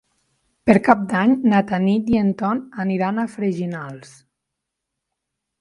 Per 0.69 0.75
Cap 0.87 1.03
d'Any 1.11 1.35
na 1.51 1.59
Tanit 1.73 2.09
i 2.15 2.19
en 2.21 2.33
Ton 2.41 2.63
aniran 2.85 3.21
a 3.21 3.29
Freginals. 3.35 4.19